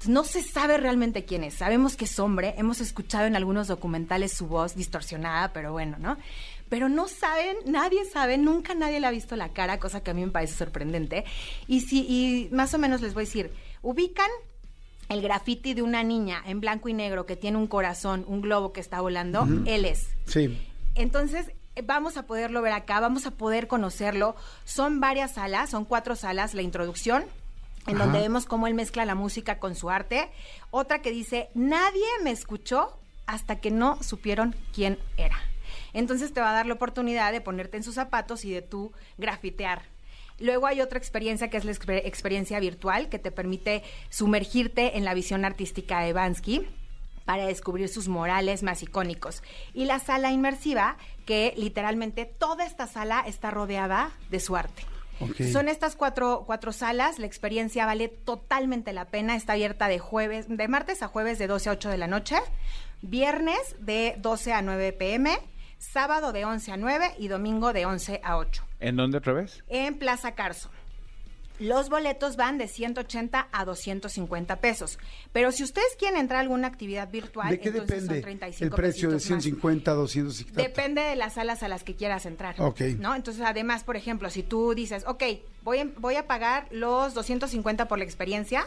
No 0.08 0.24
se 0.24 0.44
sabe 0.44 0.78
realmente 0.78 1.26
quién 1.26 1.44
es. 1.44 1.56
Sabemos 1.56 1.96
que 1.96 2.06
es 2.06 2.20
hombre. 2.20 2.54
Hemos 2.58 2.82
escuchado 2.82 3.26
en 3.26 3.36
algunos 3.36 3.68
documentales 3.68 4.32
su 4.32 4.48
voz 4.48 4.76
distorsionada, 4.76 5.54
pero 5.54 5.72
bueno, 5.72 5.98
¿no? 6.00 6.18
Pero 6.70 6.90
no 6.90 7.08
saben, 7.08 7.56
nadie 7.66 8.06
sabe, 8.06 8.38
nunca 8.38 8.74
nadie 8.76 9.00
le 9.00 9.08
ha 9.08 9.12
visto 9.12 9.36
la 9.36 9.50
cara, 9.50 9.80
cosa 9.80 10.02
que 10.02 10.12
a 10.12 10.14
mí 10.14 10.26
me 10.26 10.32
parece 10.32 10.56
sorprendente. 10.56 11.24
Y 11.68 11.82
si, 11.82 12.06
y 12.08 12.50
más 12.54 12.74
o 12.74 12.78
menos 12.78 13.02
les 13.02 13.14
voy 13.14 13.24
a 13.24 13.26
decir, 13.26 13.52
ubican 13.82 14.30
el 15.10 15.22
graffiti 15.22 15.74
de 15.74 15.82
una 15.82 16.04
niña 16.04 16.42
en 16.46 16.60
blanco 16.60 16.90
y 16.90 16.94
negro 16.94 17.26
que 17.26 17.36
tiene 17.36 17.58
un 17.58 17.68
corazón, 17.68 18.26
un 18.28 18.42
globo 18.42 18.74
que 18.74 18.82
está 18.82 19.00
volando, 19.00 19.48
él 19.66 19.86
es. 19.86 20.10
Sí. 20.26 20.58
Entonces, 20.96 21.52
vamos 21.84 22.18
a 22.18 22.24
poderlo 22.24 22.62
ver 22.62 22.74
acá, 22.74 23.00
vamos 23.00 23.26
a 23.26 23.32
poder 23.32 23.68
conocerlo. 23.68 24.36
Son 24.66 25.00
varias 25.00 25.36
salas, 25.36 25.70
son 25.70 25.86
cuatro 25.86 26.16
salas, 26.16 26.54
la 26.54 26.62
introducción, 26.62 27.26
en 27.86 27.96
Ajá. 27.96 28.06
donde 28.06 28.20
vemos 28.20 28.46
cómo 28.46 28.68
él 28.68 28.74
mezcla 28.74 29.06
la 29.06 29.16
música 29.16 29.60
con 29.60 29.76
su 29.76 29.90
arte. 29.90 30.30
Otra 30.72 31.02
que 31.02 31.12
dice, 31.12 31.50
nadie 31.54 32.06
me 32.24 32.32
escuchó 32.32 32.98
hasta 33.28 33.58
que 33.58 33.72
no 33.72 34.02
supieron 34.04 34.56
quién 34.74 34.98
era. 35.18 35.38
Entonces 35.94 36.34
te 36.34 36.42
va 36.42 36.52
a 36.52 36.54
dar 36.54 36.66
la 36.66 36.74
oportunidad 36.74 37.32
de 37.32 37.42
ponerte 37.42 37.78
en 37.78 37.84
sus 37.84 37.96
zapatos 37.96 38.46
y 38.46 38.52
de 38.52 38.62
tú 38.62 38.92
grafitear. 39.18 39.84
Luego 40.40 40.68
hay 40.68 40.82
otra 40.82 41.00
experiencia 41.00 41.50
que 41.50 41.58
es 41.58 41.66
la 41.66 41.72
exper- 41.72 42.02
experiencia 42.06 42.60
virtual 42.60 43.10
que 43.10 43.18
te 43.20 43.32
permite 43.32 43.84
sumergirte 44.10 44.98
en 44.98 45.06
la 45.06 45.14
visión 45.14 45.46
artística 45.46 46.02
de 46.02 46.14
Bansky 46.14 46.68
para 47.26 47.46
descubrir 47.48 47.90
sus 47.90 48.08
morales 48.08 48.64
más 48.64 48.84
icónicos. 48.84 49.42
Y 49.74 49.86
la 49.86 50.00
sala 50.00 50.32
inmersiva, 50.32 50.98
que 51.26 51.54
literalmente 51.58 52.26
toda 52.26 52.66
esta 52.66 52.88
sala 52.88 53.24
está 53.26 53.52
rodeada 53.52 54.12
de 54.30 54.40
su 54.40 54.56
arte. 54.56 54.84
Son 55.52 55.68
estas 55.68 55.96
cuatro, 55.96 56.44
cuatro 56.46 56.72
salas, 56.72 57.18
la 57.18 57.26
experiencia 57.26 57.88
vale 57.88 58.08
totalmente 58.08 58.94
la 58.94 59.06
pena, 59.06 59.36
está 59.36 59.54
abierta 59.54 59.88
de 59.88 59.98
jueves, 59.98 60.46
de 60.48 60.68
martes 60.68 61.02
a 61.02 61.08
jueves 61.08 61.40
de 61.40 61.48
12 61.48 61.70
a 61.70 61.72
8 61.72 61.90
de 61.90 61.98
la 61.98 62.06
noche, 62.06 62.36
viernes 63.02 63.58
de 63.80 64.16
12 64.20 64.54
a 64.54 64.62
9 64.62 64.94
pm, 64.94 65.38
sábado 65.80 66.32
de 66.34 66.46
11 66.46 66.72
a 66.72 66.78
9 66.78 67.16
y 67.20 67.28
domingo 67.28 67.74
de 67.74 67.86
11 67.86 68.22
a 68.24 68.38
8 68.38 68.64
¿En 68.80 68.96
dónde 68.96 69.18
otra 69.18 69.34
vez? 69.34 69.64
en 69.68 69.98
Plaza 69.98 70.34
Carso. 70.36 70.70
Los 71.60 71.90
boletos 71.90 72.36
van 72.36 72.60
de 72.60 72.68
180 72.68 73.48
a 73.52 73.66
250 73.66 74.58
pesos. 74.58 75.00
Pero 75.32 75.52
si 75.52 75.64
ustedes 75.64 75.96
quieren 75.98 76.20
entrar 76.20 76.38
a 76.38 76.42
alguna 76.42 76.68
actividad 76.68 77.10
virtual, 77.10 77.50
¿De 77.50 77.60
qué 77.60 77.70
entonces 77.70 78.06
son 78.06 78.08
depende 78.10 78.22
35 78.22 78.64
el 78.64 78.80
precio 78.80 79.10
de 79.10 79.16
pesitos 79.16 79.32
más. 79.38 79.44
150 79.44 79.92
a 79.92 79.94
200 79.96 80.40
y 80.40 80.44
tanto? 80.44 80.62
Depende 80.62 81.02
de 81.02 81.16
las 81.16 81.34
salas 81.34 81.64
a 81.64 81.68
las 81.68 81.84
que 81.84 81.96
quieras 81.96 82.28
entrar. 82.28 82.54
Ok. 82.62 82.82
¿No? 83.00 83.16
Entonces, 83.16 83.42
además, 83.44 83.84
por 83.84 83.96
ejemplo, 83.98 84.30
si 84.30 84.44
tú 84.44 84.76
dices, 84.76 85.04
ok, 85.08 85.24
voy, 85.68 85.80
a- 85.80 85.88
voy 85.98 86.16
a 86.16 86.26
pagar 86.28 86.66
los 86.72 87.14
250 87.14 87.90
por 87.90 87.98
la 87.98 88.06
experiencia, 88.06 88.66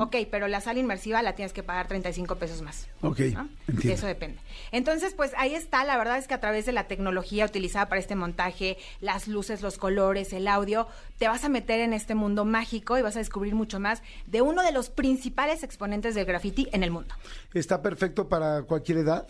ok, 0.00 0.16
pero 0.32 0.48
la 0.48 0.60
sala 0.60 0.80
inmersiva 0.80 1.22
la 1.22 1.36
tienes 1.36 1.52
que 1.52 1.62
pagar 1.62 1.86
35 1.86 2.34
pesos 2.36 2.60
más. 2.60 2.88
Ok, 3.02 3.20
¿no? 3.34 3.48
entiendo. 3.68 3.94
Eso 3.94 4.06
depende. 4.08 4.40
Entonces, 4.72 5.14
pues 5.14 5.30
ahí 5.38 5.54
está. 5.54 5.84
La 5.84 5.96
verdad 5.96 6.18
es 6.18 6.26
que 6.26 6.34
a 6.34 6.40
través 6.40 6.66
de 6.66 6.72
la 6.72 6.88
tecnología 6.88 7.44
utilizada 7.44 7.88
para 7.88 8.00
este 8.00 8.16
montaje, 8.16 8.78
las 9.00 9.28
luces, 9.28 9.62
los 9.62 9.78
colores, 9.78 10.32
el 10.32 10.48
audio, 10.48 10.88
te 11.18 11.28
vas 11.28 11.44
a 11.44 11.48
meter 11.48 11.78
en 11.78 11.92
este 11.92 12.16
mundo 12.16 12.44
mágico 12.44 12.98
y 12.98 13.02
vas 13.02 13.14
a 13.14 13.20
descubrir 13.20 13.54
mucho 13.54 13.78
más 13.78 14.02
de 14.26 14.42
uno 14.42 14.62
de 14.64 14.72
los 14.72 14.90
principales 14.90 15.62
exponentes 15.62 16.16
del 16.16 16.24
graffiti 16.24 16.68
en 16.72 16.82
el 16.82 16.90
mundo. 16.90 17.14
¿Está 17.54 17.80
perfecto 17.80 18.28
para 18.28 18.62
cualquier 18.64 18.98
edad? 18.98 19.28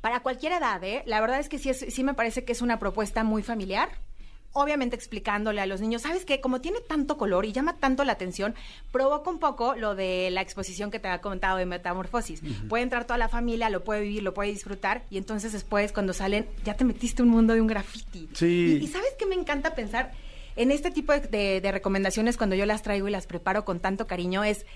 Para 0.00 0.20
cualquier 0.20 0.52
edad, 0.52 0.82
¿eh? 0.84 1.02
La 1.06 1.20
verdad 1.20 1.40
es 1.40 1.48
que 1.48 1.58
sí, 1.58 1.68
es- 1.68 1.84
sí 1.88 2.04
me 2.04 2.14
parece 2.14 2.44
que 2.44 2.52
es 2.52 2.62
una 2.62 2.78
propuesta 2.78 3.24
muy 3.24 3.42
familiar. 3.42 3.90
Obviamente 4.52 4.96
explicándole 4.96 5.60
a 5.60 5.66
los 5.66 5.80
niños, 5.80 6.02
¿sabes 6.02 6.24
qué? 6.24 6.40
Como 6.40 6.60
tiene 6.60 6.80
tanto 6.80 7.16
color 7.16 7.44
y 7.46 7.52
llama 7.52 7.76
tanto 7.76 8.02
la 8.04 8.12
atención, 8.12 8.54
provoca 8.90 9.30
un 9.30 9.38
poco 9.38 9.76
lo 9.76 9.94
de 9.94 10.28
la 10.32 10.40
exposición 10.40 10.90
que 10.90 10.98
te 10.98 11.06
había 11.06 11.20
comentado 11.20 11.56
de 11.56 11.66
Metamorfosis. 11.66 12.42
Puede 12.68 12.82
entrar 12.82 13.04
toda 13.06 13.16
la 13.16 13.28
familia, 13.28 13.70
lo 13.70 13.84
puede 13.84 14.00
vivir, 14.00 14.24
lo 14.24 14.34
puede 14.34 14.50
disfrutar 14.50 15.04
y 15.08 15.18
entonces 15.18 15.52
después 15.52 15.92
cuando 15.92 16.12
salen 16.12 16.48
ya 16.64 16.74
te 16.74 16.84
metiste 16.84 17.22
en 17.22 17.28
un 17.28 17.34
mundo 17.36 17.54
de 17.54 17.60
un 17.60 17.68
graffiti. 17.68 18.28
Sí. 18.32 18.78
Y, 18.80 18.84
y 18.84 18.88
¿sabes 18.88 19.10
qué 19.18 19.26
me 19.26 19.36
encanta 19.36 19.76
pensar? 19.76 20.10
En 20.56 20.72
este 20.72 20.90
tipo 20.90 21.12
de, 21.12 21.20
de- 21.20 21.60
de 21.60 21.72
recomendaciones 21.72 22.36
cuando 22.36 22.56
yo 22.56 22.66
las 22.66 22.82
traigo 22.82 23.06
y 23.06 23.12
las 23.12 23.26
preparo 23.28 23.64
con 23.64 23.78
tanto 23.78 24.08
cariño 24.08 24.42
es 24.42 24.66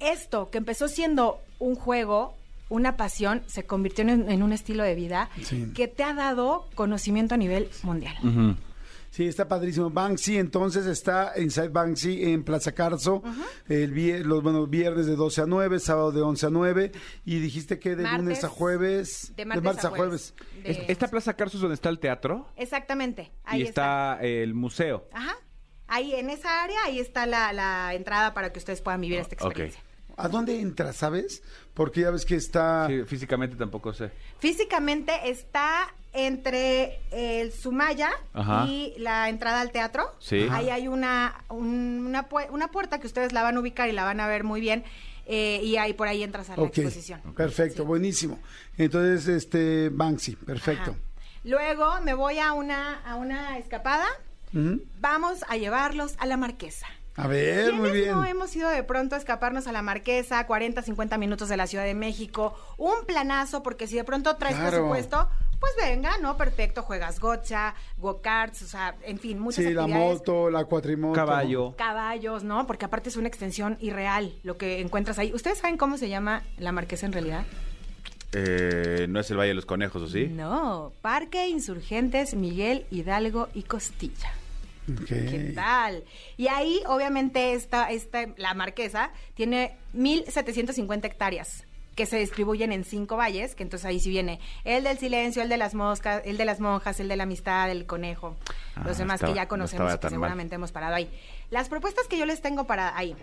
esto 0.00 0.48
que 0.50 0.56
empezó 0.58 0.88
siendo 0.88 1.38
un 1.58 1.74
juego, 1.74 2.34
una 2.70 2.96
pasión, 2.96 3.42
se 3.46 3.64
convirtió 3.64 4.02
en, 4.08 4.30
en 4.30 4.42
un 4.42 4.52
estilo 4.52 4.84
de 4.84 4.94
vida 4.94 5.28
Sí. 5.42 5.70
que 5.74 5.86
te 5.86 6.02
ha 6.02 6.14
dado 6.14 6.66
conocimiento 6.74 7.34
a 7.34 7.38
nivel 7.38 7.68
mundial. 7.82 8.16
Sí, 9.10 9.26
está 9.26 9.48
padrísimo. 9.48 9.90
Banksy, 9.90 10.36
entonces 10.38 10.86
está 10.86 11.32
Inside 11.36 11.68
Banksy 11.70 12.30
en 12.32 12.44
Plaza 12.44 12.72
Carso, 12.72 13.22
el 13.68 13.92
vie- 13.94 14.22
los 14.22 14.42
bueno, 14.42 14.66
viernes 14.66 15.06
de 15.06 15.16
12 15.16 15.42
a 15.42 15.46
9, 15.46 15.80
sábado 15.80 16.12
de 16.12 16.20
11 16.20 16.46
a 16.46 16.50
9, 16.50 16.92
y 17.24 17.38
dijiste 17.40 17.78
que 17.78 17.96
de 17.96 18.04
Martes- 18.04 18.18
lunes 18.20 18.44
a 18.44 18.48
jueves. 18.48 19.32
De 19.36 19.44
martes, 19.44 19.84
a 19.84 19.90
jueves. 19.90 20.34
De- 20.62 20.84
Esta 20.88 21.08
Plaza 21.08 21.34
Carso 21.34 21.56
es 21.56 21.60
donde 21.62 21.74
está 21.74 21.88
el 21.88 21.98
teatro 21.98 22.48
Exactamente. 22.56 23.32
Ahí 23.44 23.60
y 23.62 23.64
está, 23.64 24.18
el 24.20 24.54
museo. 24.54 25.08
Ajá. 25.12 25.36
Ahí 25.86 26.12
en 26.14 26.28
esa 26.28 26.62
área, 26.62 26.76
ahí 26.84 26.98
está 27.00 27.24
la, 27.26 27.52
la 27.54 27.94
entrada 27.94 28.34
para 28.34 28.52
que 28.52 28.58
ustedes 28.58 28.82
puedan 28.82 29.00
vivir 29.00 29.18
esta 29.20 29.36
Ok. 29.36 29.42
experiencia. 29.52 29.82
¿A 30.18 30.28
dónde 30.28 30.60
entras, 30.60 30.96
sabes? 30.96 31.42
Porque 31.74 32.00
ya 32.02 32.10
ves 32.10 32.24
que 32.26 32.34
está... 32.34 32.88
Sí, 32.88 33.04
físicamente 33.06 33.56
tampoco 33.56 33.92
sé. 33.94 34.10
Físicamente 34.40 35.12
está 35.30 35.94
entre 36.12 37.00
el 37.10 37.52
Sumaya 37.52 38.10
Ajá. 38.32 38.66
y 38.66 38.94
la 38.98 39.28
entrada 39.28 39.60
al 39.60 39.70
teatro. 39.70 40.10
Sí. 40.18 40.46
Ahí 40.50 40.70
hay 40.70 40.88
una, 40.88 41.44
un- 41.48 42.04
una, 42.06 42.28
pu- 42.28 42.48
una 42.50 42.68
puerta 42.68 42.98
que 42.98 43.06
ustedes 43.06 43.32
la 43.32 43.42
van 43.42 43.56
a 43.56 43.60
ubicar 43.60 43.88
y 43.88 43.92
la 43.92 44.04
van 44.04 44.20
a 44.20 44.26
ver 44.26 44.44
muy 44.44 44.60
bien. 44.60 44.84
eh, 45.30 45.60
y 45.62 45.76
ahí 45.76 45.92
por 45.92 46.08
ahí 46.08 46.22
entras 46.22 46.48
a 46.48 46.56
la 46.56 46.62
exposición. 46.66 47.20
perfecto, 47.36 47.82
Sí. 47.82 47.86
buenísimo. 47.86 48.38
Entonces, 48.78 49.28
este, 49.28 49.90
Banksy, 49.90 50.36
perfecto. 50.36 50.92
Ajá. 50.92 51.00
Luego 51.44 52.00
me 52.02 52.14
voy 52.14 52.38
a 52.38 52.54
una, 52.54 53.02
a 53.04 53.16
una 53.16 53.58
escapada. 53.58 54.06
Vamos 55.00 55.44
a 55.48 55.56
llevarlos 55.58 56.14
a 56.18 56.24
la 56.26 56.36
Marquesa. 56.38 56.86
A 57.16 57.26
ver, 57.26 57.72
muy 57.74 57.90
¿Quiénes 57.90 58.04
bien. 58.04 58.14
no 58.14 58.24
hemos 58.24 58.54
ido 58.56 58.70
de 58.70 58.82
pronto 58.84 59.16
a 59.16 59.18
escaparnos 59.18 59.66
a 59.66 59.72
la 59.72 59.82
Marquesa, 59.82 60.46
40, 60.46 60.80
50 60.82 61.18
minutos 61.18 61.48
de 61.48 61.56
la 61.56 61.66
Ciudad 61.66 61.84
de 61.84 61.94
México? 61.94 62.56
Un 62.78 63.04
planazo, 63.06 63.62
porque 63.62 63.86
si 63.86 63.96
de 63.96 64.04
pronto 64.04 64.36
traes 64.36 64.54
Claro. 64.56 64.70
presupuesto, 64.70 65.28
pues 65.60 65.72
venga, 65.76 66.18
¿no? 66.18 66.36
Perfecto, 66.36 66.82
juegas 66.82 67.18
gocha, 67.20 67.74
go-karts, 67.96 68.62
o 68.62 68.66
sea, 68.66 68.94
en 69.02 69.18
fin, 69.18 69.38
muchas 69.38 69.64
Sí, 69.64 69.72
la 69.74 69.82
actividades. 69.82 70.18
moto, 70.18 70.50
la 70.50 70.64
cuatrimoto. 70.64 71.14
Caballo. 71.14 71.74
Caballos, 71.76 72.44
¿no? 72.44 72.66
Porque 72.66 72.84
aparte 72.84 73.08
es 73.08 73.16
una 73.16 73.28
extensión 73.28 73.76
irreal 73.80 74.32
lo 74.44 74.56
que 74.56 74.80
encuentras 74.80 75.18
ahí. 75.18 75.32
¿Ustedes 75.32 75.58
saben 75.58 75.76
cómo 75.76 75.96
se 75.98 76.08
llama 76.08 76.42
la 76.58 76.72
Marquesa 76.72 77.06
en 77.06 77.12
realidad? 77.12 77.44
Eh, 78.32 79.06
no 79.08 79.20
es 79.20 79.30
el 79.30 79.38
Valle 79.38 79.48
de 79.48 79.54
los 79.54 79.64
Conejos, 79.66 80.02
¿o 80.02 80.08
sí? 80.08 80.26
No, 80.28 80.92
Parque 81.00 81.48
Insurgentes 81.48 82.34
Miguel 82.34 82.86
Hidalgo 82.90 83.48
y 83.54 83.62
Costilla. 83.62 84.30
¿Qué 85.06 85.52
tal? 85.54 86.04
Y 86.38 86.48
ahí, 86.48 86.80
obviamente, 86.86 87.52
esta, 87.52 87.90
esta, 87.90 88.26
la 88.36 88.54
marquesa 88.54 89.10
tiene 89.34 89.76
1.750 89.94 91.04
hectáreas 91.04 91.64
que 91.98 92.06
se 92.06 92.16
distribuyen 92.16 92.70
en 92.70 92.84
cinco 92.84 93.16
valles, 93.16 93.56
que 93.56 93.64
entonces 93.64 93.84
ahí 93.84 93.98
sí 93.98 94.08
viene 94.08 94.38
el 94.62 94.84
del 94.84 94.98
silencio, 94.98 95.42
el 95.42 95.48
de 95.48 95.56
las 95.56 95.74
moscas, 95.74 96.22
el 96.24 96.36
de 96.36 96.44
las 96.44 96.60
monjas, 96.60 97.00
el 97.00 97.08
de 97.08 97.16
la 97.16 97.24
amistad, 97.24 97.68
el 97.72 97.86
conejo, 97.86 98.36
Ah, 98.76 98.82
los 98.86 98.98
demás 98.98 99.16
estaba- 99.16 99.32
que 99.32 99.36
ya 99.36 99.42
no 99.42 99.48
conocemos 99.48 99.92
y 99.94 99.98
que 99.98 100.04
mal. 100.04 100.10
seguramente 100.12 100.54
hemos 100.54 100.70
parado 100.70 100.94
ahí. 100.94 101.10
Las 101.50 101.68
propuestas 101.68 102.06
que 102.06 102.16
yo 102.16 102.24
les 102.24 102.40
tengo 102.40 102.68
para 102.68 102.96
ahí. 102.96 103.16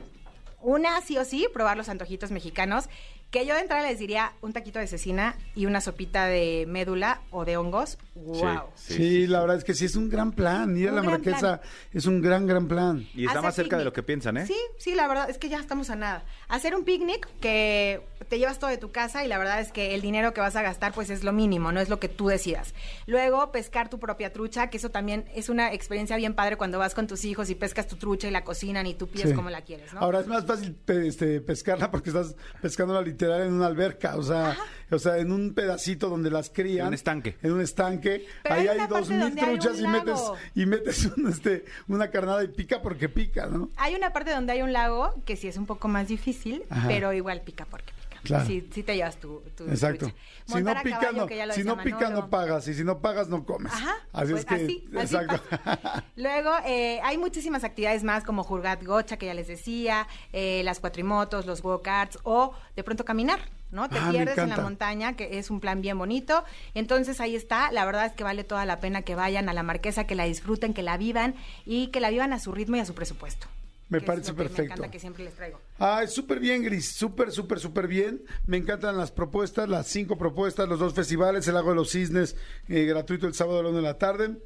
Una, 0.61 0.99
sí 0.99 1.17
o 1.17 1.23
sí, 1.23 1.47
probar 1.53 1.77
los 1.77 1.87
antojitos 1.87 2.31
mexicanos, 2.31 2.89
que 3.31 3.45
yo 3.45 3.53
de 3.53 3.61
entrada 3.61 3.85
les 3.89 3.99
diría 3.99 4.31
un 4.41 4.53
taquito 4.53 4.79
de 4.79 4.87
cecina 4.87 5.35
y 5.55 5.65
una 5.65 5.81
sopita 5.81 6.25
de 6.25 6.65
médula 6.69 7.21
o 7.31 7.43
de 7.43 7.57
hongos. 7.57 7.97
¡Wow! 8.15 8.69
Sí, 8.75 9.27
la 9.27 9.41
verdad 9.41 9.57
es 9.57 9.65
que 9.65 9.73
sí 9.73 9.83
es 9.85 9.97
un 9.97 10.07
gran 10.09 10.31
plan. 10.31 10.77
Ir 10.77 10.87
a 10.87 10.93
la 10.93 11.03
Marquesa 11.03 11.59
es 11.91 12.05
un 12.05 12.21
gran, 12.21 12.47
gran 12.47 12.69
plan. 12.69 13.05
Y 13.13 13.21
está 13.25 13.31
Hacer 13.31 13.41
más 13.43 13.55
cerca 13.55 13.77
de 13.77 13.83
lo 13.83 13.91
que 13.91 14.03
piensan, 14.03 14.37
¿eh? 14.37 14.45
Sí, 14.47 14.55
sí, 14.77 14.95
la 14.95 15.05
verdad 15.09 15.29
es 15.29 15.37
que 15.37 15.49
ya 15.49 15.59
estamos 15.59 15.89
a 15.89 15.97
nada. 15.97 16.23
Hacer 16.47 16.75
un 16.75 16.85
picnic 16.85 17.27
que 17.41 18.01
te 18.29 18.39
llevas 18.39 18.57
todo 18.57 18.69
de 18.69 18.77
tu 18.77 18.91
casa 18.91 19.25
y 19.25 19.27
la 19.27 19.37
verdad 19.37 19.59
es 19.59 19.73
que 19.73 19.93
el 19.95 20.01
dinero 20.01 20.33
que 20.33 20.39
vas 20.39 20.55
a 20.55 20.61
gastar 20.61 20.93
pues 20.93 21.09
es 21.09 21.25
lo 21.25 21.33
mínimo, 21.33 21.73
no 21.73 21.81
es 21.81 21.89
lo 21.89 21.99
que 21.99 22.07
tú 22.07 22.27
decidas. 22.27 22.73
Luego 23.05 23.51
pescar 23.51 23.89
tu 23.89 23.99
propia 23.99 24.31
trucha, 24.31 24.69
que 24.69 24.77
eso 24.77 24.91
también 24.91 25.25
es 25.35 25.49
una 25.49 25.73
experiencia 25.73 26.15
bien 26.15 26.35
padre 26.35 26.55
cuando 26.55 26.79
vas 26.79 26.95
con 26.95 27.05
tus 27.07 27.25
hijos 27.25 27.49
y 27.49 27.55
pescas 27.55 27.85
tu 27.87 27.97
trucha 27.97 28.29
y 28.29 28.31
la 28.31 28.45
cocinan 28.45 28.87
y 28.87 28.93
tú 28.93 29.07
pides 29.09 29.31
Sí. 29.31 29.35
como 29.35 29.49
la 29.49 29.61
quieres, 29.63 29.93
¿no? 29.93 29.99
Ahora 29.99 30.21
es 30.21 30.27
más 30.27 30.45
fácil 30.45 30.73
pe- 30.73 31.07
este, 31.07 31.41
pescarla 31.41 31.91
porque 31.91 32.11
estás 32.11 32.35
pescándola 32.61 33.01
literal 33.15 33.41
en 33.43 33.53
una 33.53 33.67
alberca, 33.67 34.17
o 34.17 34.23
sea, 34.23 34.57
o 34.91 34.99
sea, 34.99 35.17
en 35.17 35.31
un 35.31 35.53
pedacito 35.53 36.09
donde 36.09 36.29
las 36.29 36.49
crían. 36.49 36.81
En 36.81 36.87
un 36.89 36.93
estanque. 36.93 37.37
En 37.41 37.53
un 37.53 37.61
estanque. 37.61 38.25
Pero 38.43 38.55
Ahí 38.55 38.67
hay 38.67 38.79
dos 38.79 38.89
parte 38.89 39.09
mil 39.11 39.19
donde 39.21 39.41
hay 39.41 39.53
un 39.53 39.59
truchas 39.59 39.79
y 39.79 39.87
metes, 39.87 40.07
lago. 40.07 40.35
y 40.53 40.65
metes 40.65 41.05
un, 41.17 41.27
este, 41.29 41.65
una 41.87 42.09
carnada 42.11 42.43
y 42.43 42.49
pica 42.49 42.81
porque 42.81 43.07
pica, 43.09 43.47
¿no? 43.47 43.69
Hay 43.77 43.95
una 43.95 44.11
parte 44.11 44.31
donde 44.31 44.51
hay 44.51 44.61
un 44.61 44.73
lago 44.73 45.13
que 45.25 45.35
sí 45.37 45.47
es 45.47 45.55
un 45.57 45.65
poco 45.65 45.87
más 45.87 46.07
difícil, 46.09 46.63
Ajá. 46.69 46.87
pero 46.87 47.13
igual 47.13 47.41
pica 47.41 47.65
porque 47.65 47.93
pica. 47.93 48.04
Claro. 48.25 48.45
Sí, 48.45 48.67
sí 48.73 48.83
te 48.83 48.95
llevas 48.95 49.17
tu, 49.19 49.41
tu 49.55 49.63
Exacto. 49.65 50.11
Si 50.45 50.61
no 50.61 50.71
a 50.71 50.81
pica, 50.81 50.99
caballo, 50.99 51.27
no, 51.47 51.53
si 51.53 51.63
no 51.63 51.77
pica, 51.77 51.95
Manolo. 52.01 52.21
no 52.23 52.29
pagas. 52.29 52.67
Y 52.67 52.73
si 52.73 52.83
no 52.83 52.99
pagas, 52.99 53.29
no 53.29 53.45
comes. 53.45 53.71
Ajá. 53.73 53.95
Así 54.13 54.31
pues 54.31 54.41
es 54.41 54.45
que. 54.45 54.55
así, 54.55 54.89
así 54.97 55.15
exacto. 55.15 55.41
Luego, 56.15 56.51
eh, 56.65 56.99
hay 57.03 57.17
muchísimas 57.17 57.63
actividades 57.63 58.03
más 58.03 58.23
como 58.23 58.43
Jurgat 58.43 58.83
Gocha, 58.83 59.17
que 59.17 59.25
ya 59.27 59.33
les 59.33 59.47
decía, 59.47 60.07
eh, 60.33 60.61
las 60.63 60.79
cuatrimotos, 60.79 61.45
los 61.45 61.61
go-karts, 61.61 62.19
o 62.23 62.53
de 62.75 62.83
pronto 62.83 63.05
caminar, 63.05 63.39
¿no? 63.71 63.89
Te 63.89 63.97
Ah, 63.99 64.09
pierdes 64.11 64.37
en 64.37 64.49
la 64.49 64.57
montaña, 64.57 65.15
que 65.15 65.37
es 65.39 65.49
un 65.49 65.59
plan 65.59 65.81
bien 65.81 65.97
bonito. 65.97 66.43
Entonces, 66.73 67.19
ahí 67.21 67.35
está. 67.35 67.71
La 67.71 67.85
verdad 67.85 68.05
es 68.05 68.13
que 68.13 68.23
vale 68.23 68.43
toda 68.43 68.65
la 68.65 68.79
pena 68.79 69.01
que 69.01 69.15
vayan 69.15 69.49
a 69.49 69.53
la 69.53 69.63
Marquesa, 69.63 70.05
que 70.05 70.15
la 70.15 70.25
disfruten, 70.25 70.73
que 70.73 70.83
la 70.83 70.97
vivan 70.97 71.35
y 71.65 71.87
que 71.87 71.99
la 71.99 72.09
vivan 72.09 72.33
a 72.33 72.39
su 72.39 72.51
ritmo 72.51 72.75
y 72.75 72.79
a 72.79 72.85
su 72.85 72.93
presupuesto. 72.93 73.47
Me 73.89 73.99
que 73.99 74.05
parece 74.05 74.31
que 74.31 74.37
perfecto. 74.37 74.61
Me 74.61 74.65
encanta 74.65 74.91
que 74.91 74.99
siempre 74.99 75.23
les 75.23 75.33
traigo. 75.33 75.59
Ay, 75.77 76.07
súper 76.07 76.39
bien, 76.39 76.63
Gris, 76.63 76.91
súper, 76.91 77.31
súper, 77.31 77.59
súper 77.59 77.87
bien. 77.87 78.23
Me 78.47 78.57
encantan 78.57 78.97
las 78.97 79.11
propuestas, 79.11 79.69
las 79.69 79.87
cinco 79.87 80.17
propuestas, 80.17 80.67
los 80.67 80.79
dos 80.79 80.93
festivales, 80.93 81.47
el 81.47 81.53
Lago 81.53 81.69
de 81.69 81.75
los 81.75 81.91
Cisnes, 81.91 82.35
eh, 82.67 82.85
gratuito 82.85 83.27
el 83.27 83.33
sábado 83.33 83.59
a 83.59 83.63
la 83.63 83.69
una 83.69 83.77
de 83.77 83.83
la 83.83 83.97
tarde. 83.97 84.37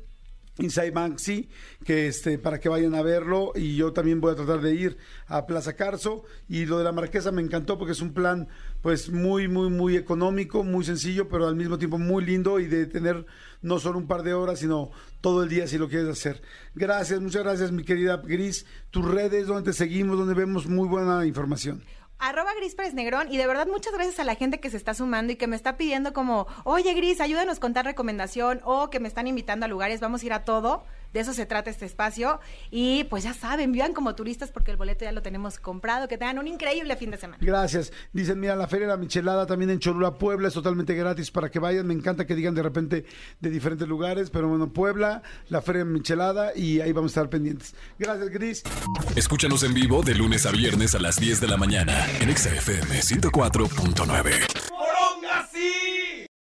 Inside 0.59 0.91
Banksy, 0.91 1.49
que 1.85 2.07
este, 2.07 2.37
para 2.37 2.59
que 2.59 2.69
vayan 2.69 2.95
a 2.95 3.01
verlo, 3.01 3.51
y 3.55 3.75
yo 3.75 3.93
también 3.93 4.21
voy 4.21 4.33
a 4.33 4.35
tratar 4.35 4.61
de 4.61 4.75
ir 4.75 4.97
a 5.27 5.45
Plaza 5.45 5.73
Carso, 5.73 6.23
y 6.47 6.65
lo 6.65 6.77
de 6.77 6.83
la 6.83 6.91
Marquesa 6.91 7.31
me 7.31 7.41
encantó 7.41 7.77
porque 7.77 7.93
es 7.93 8.01
un 8.01 8.13
plan 8.13 8.47
pues 8.81 9.09
muy, 9.09 9.47
muy, 9.47 9.69
muy 9.69 9.95
económico, 9.95 10.63
muy 10.63 10.85
sencillo, 10.85 11.27
pero 11.27 11.47
al 11.47 11.55
mismo 11.55 11.77
tiempo 11.77 11.97
muy 11.97 12.23
lindo 12.23 12.59
y 12.59 12.67
de 12.67 12.85
tener 12.85 13.25
no 13.61 13.79
solo 13.79 13.97
un 13.97 14.07
par 14.07 14.23
de 14.23 14.33
horas, 14.33 14.59
sino 14.59 14.91
todo 15.21 15.43
el 15.43 15.49
día 15.49 15.67
si 15.67 15.77
lo 15.77 15.89
quieres 15.89 16.09
hacer. 16.09 16.41
Gracias, 16.75 17.19
muchas 17.19 17.43
gracias 17.43 17.71
mi 17.71 17.83
querida 17.83 18.17
Gris. 18.17 18.65
Tus 18.89 19.05
redes, 19.05 19.47
donde 19.47 19.71
te 19.71 19.73
seguimos, 19.73 20.17
donde 20.17 20.33
vemos 20.33 20.67
muy 20.67 20.87
buena 20.87 21.25
información. 21.25 21.83
Arroba 22.19 22.53
Gris 22.53 22.75
Pérez 22.75 22.93
Negrón 22.93 23.31
y 23.31 23.37
de 23.37 23.47
verdad 23.47 23.65
muchas 23.65 23.93
gracias 23.93 24.19
a 24.19 24.25
la 24.25 24.35
gente 24.35 24.59
que 24.59 24.69
se 24.69 24.75
está 24.75 24.93
sumando 24.93 25.31
y 25.31 25.37
que 25.37 25.47
me 25.47 25.55
está 25.55 25.77
pidiendo 25.77 26.11
como, 26.11 26.47
oye 26.65 26.93
Gris, 26.93 27.21
ayúdanos 27.21 27.61
con 27.61 27.73
tal 27.73 27.85
recomendación 27.85 28.59
o 28.65 28.89
que 28.89 28.99
me 28.99 29.07
están 29.07 29.25
invitando 29.27 29.65
a 29.65 29.69
lugares, 29.69 30.01
vamos 30.01 30.21
a 30.21 30.25
ir 30.25 30.33
a 30.33 30.43
todo. 30.43 30.83
De 31.13 31.19
eso 31.19 31.33
se 31.33 31.45
trata 31.45 31.69
este 31.69 31.85
espacio. 31.85 32.39
Y 32.71 33.05
pues 33.05 33.23
ya 33.23 33.33
saben, 33.33 33.71
vivan 33.71 33.93
como 33.93 34.15
turistas 34.15 34.51
porque 34.51 34.71
el 34.71 34.77
boleto 34.77 35.05
ya 35.05 35.11
lo 35.11 35.21
tenemos 35.21 35.59
comprado. 35.59 36.07
Que 36.07 36.17
tengan 36.17 36.39
un 36.39 36.47
increíble 36.47 36.95
fin 36.95 37.11
de 37.11 37.17
semana. 37.17 37.39
Gracias. 37.41 37.91
Dicen, 38.13 38.39
mira, 38.39 38.55
la 38.55 38.67
Feria 38.67 38.87
de 38.87 38.93
la 38.93 38.97
Michelada 38.97 39.45
también 39.45 39.69
en 39.71 39.79
Cholula, 39.79 40.17
Puebla, 40.17 40.47
es 40.47 40.53
totalmente 40.53 40.93
gratis 40.95 41.31
para 41.31 41.49
que 41.49 41.59
vayan. 41.59 41.87
Me 41.87 41.93
encanta 41.93 42.25
que 42.25 42.35
digan 42.35 42.55
de 42.55 42.63
repente 42.63 43.05
de 43.39 43.49
diferentes 43.49 43.87
lugares, 43.87 44.29
pero 44.29 44.47
bueno, 44.47 44.71
Puebla, 44.71 45.23
la 45.49 45.61
Feria 45.61 45.83
de 45.83 45.91
Michelada 45.91 46.55
y 46.55 46.81
ahí 46.81 46.91
vamos 46.91 47.11
a 47.11 47.13
estar 47.21 47.29
pendientes. 47.29 47.75
Gracias, 47.97 48.29
Gris. 48.29 48.63
Escúchanos 49.15 49.63
en 49.63 49.73
vivo 49.73 50.01
de 50.01 50.15
lunes 50.15 50.45
a 50.45 50.51
viernes 50.51 50.95
a 50.95 50.99
las 50.99 51.17
10 51.17 51.41
de 51.41 51.47
la 51.47 51.57
mañana 51.57 52.05
en 52.19 52.29
Exa 52.29 52.49
FM 52.49 52.99
104.9. 52.99 54.78